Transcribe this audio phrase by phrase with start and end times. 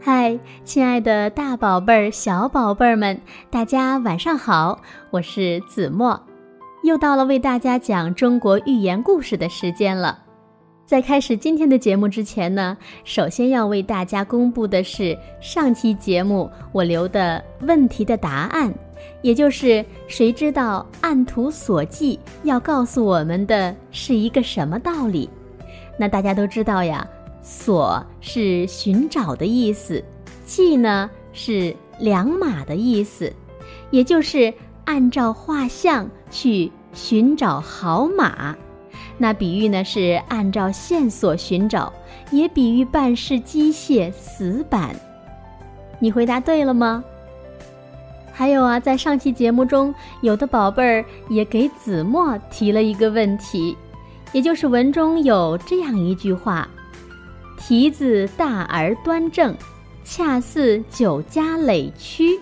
[0.00, 4.80] 嗨，亲爱的大宝贝儿、小宝贝儿们，大家晚上好！
[5.10, 6.18] 我是子墨，
[6.84, 10.16] 又到了为大家讲中国寓言故事的时间了。
[10.86, 18.72] 在开始今天的节目之前呢，首先要为大家公布的是上期节目我留的问题的答案，
[19.20, 25.28] 也就是谁知道按图索骥要告诉我们的是一个什么道理？
[25.98, 27.06] 那大家都知道呀。
[27.50, 30.04] 索是寻找的意思，
[30.46, 33.32] 骥呢是良马的意思，
[33.90, 34.52] 也就是
[34.84, 38.54] 按照画像去寻找好马。
[39.16, 41.90] 那比喻呢是按照线索寻找，
[42.30, 44.94] 也比喻办事机械死板。
[45.98, 47.02] 你回答对了吗？
[48.30, 53.74] 还有啊，在上期节目中，有的宝贝儿也给子墨提了一个问题，
[54.32, 56.68] 也就是文中有这样一句话。
[57.58, 59.54] 蹄子大而端正，
[60.04, 62.40] 恰似酒家垒曲。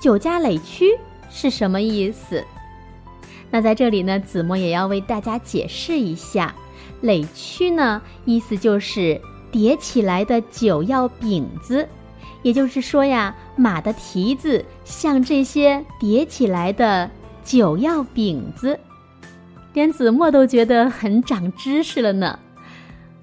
[0.00, 2.42] 酒家垒曲是什么意思？
[3.50, 6.54] 那在这里呢，子墨也要为大家解释一下。
[7.00, 11.86] 垒曲呢，意思就是叠起来的酒药饼子。
[12.42, 17.10] 也就是说呀，马的蹄子像这些叠起来的
[17.42, 18.78] 酒药饼子，
[19.72, 22.38] 连子墨都觉得很长知识了呢。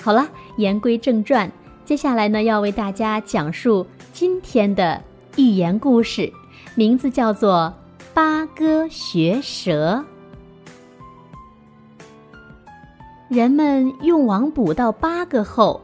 [0.01, 0.27] 好了，
[0.61, 1.51] 言归正传，
[1.83, 5.01] 接下来呢要为大家讲述今天的
[5.35, 6.31] 寓言故事，
[6.75, 7.73] 名字叫做
[8.13, 10.05] 《八哥学舌》。
[13.35, 15.81] 人们用网捕到八哥后，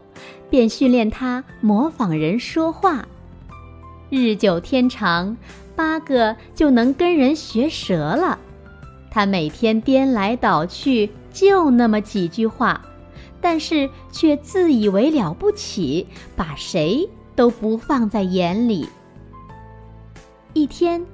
[0.50, 3.06] 便训练它模仿人说话。
[4.10, 5.36] 日久天长，
[5.76, 8.38] 八哥就能跟人学舌了。
[9.10, 12.82] 他每天颠来倒去，就那么几句话。
[13.40, 18.88] 但是却自以为了不起，把谁都不放在眼里。
[20.54, 21.06] 一天，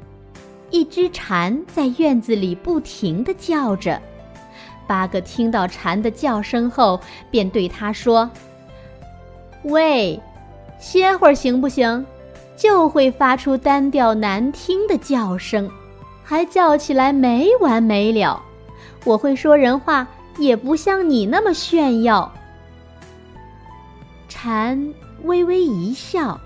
[0.69, 4.01] 一只蝉在院子里不停地叫着。
[4.87, 6.99] 八哥听到蝉的叫声后，
[7.29, 8.29] 便对他说
[9.63, 10.19] ：“喂，
[10.79, 12.05] 歇会儿行不行？
[12.55, 15.69] 就会发出单调难听的叫声，
[16.23, 18.41] 还叫起来没完没了。
[19.03, 20.07] 我会说人话。”
[20.37, 22.33] 也不像你那么炫耀。
[24.27, 26.39] 蝉微微一笑。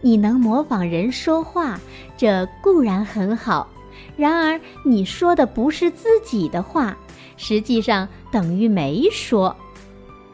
[0.00, 1.78] 你能模仿人说话，
[2.16, 3.68] 这固然很好。
[4.16, 6.96] 然而你说的不是自己的话，
[7.36, 9.54] 实际上等于没说。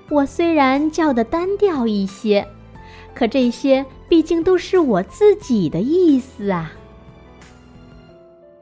[0.09, 2.47] 我虽然叫的单调一些，
[3.13, 6.73] 可这些毕竟都是我自己的意思啊。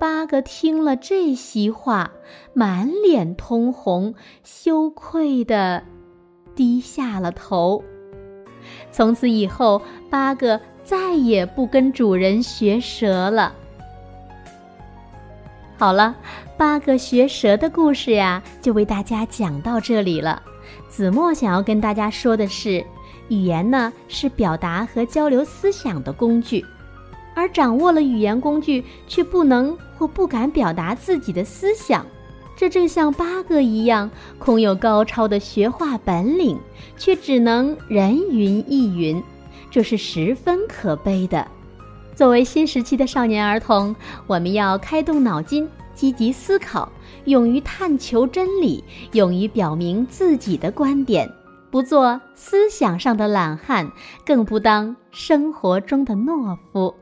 [0.04, 2.10] 八哥听了这席话，
[2.52, 5.82] 满脸通红，羞愧的
[6.54, 7.82] 低下了头。
[8.92, 13.54] 从此以后，八哥再也不跟主人学舌了。
[15.78, 16.14] 好了，
[16.58, 20.42] 八哥学舌的故事呀，就为大家讲到这里了。
[20.86, 22.84] 子墨想要跟大家说的是，
[23.30, 26.62] 语言呢是表达和交流思想的工具。
[27.34, 32.06] 而掌握了语言工具，却不能或不敢表达自己的思想，
[32.56, 36.58] 这正像八哥一样，空有高超的学话本领，
[36.96, 39.22] 却只能人云亦云，
[39.70, 41.46] 这是十分可悲的。
[42.14, 43.96] 作为新时期的少年儿童，
[44.28, 46.88] 我们要开动脑筋，积极思考，
[47.24, 51.28] 勇于探求真理，勇于表明自己的观点，
[51.72, 53.90] 不做思想上的懒汉，
[54.24, 56.94] 更不当生活中的懦夫。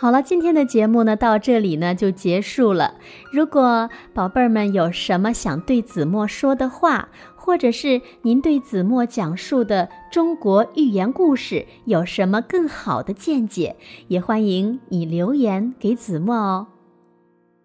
[0.00, 2.94] 好了，今天的节目呢，到这里呢就结束了。
[3.32, 13.74] 如果宝贝儿们有什么想对子墨说的话，或者是您对子墨讲述的中国寓言故事有什么更好的见解，
[14.06, 16.68] 也欢迎你留言给子墨哦。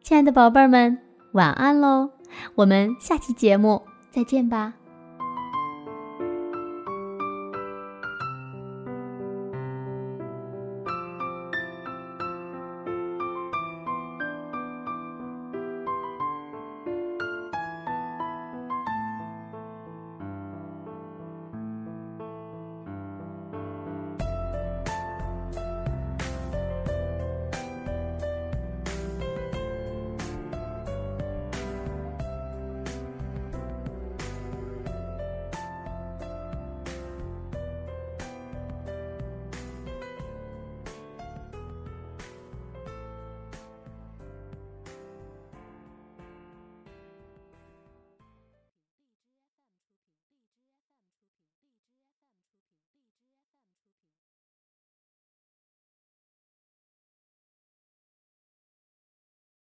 [0.01, 0.97] 亲爱的宝贝儿们，
[1.33, 2.09] 晚安喽！
[2.55, 4.73] 我们下期节目再见吧。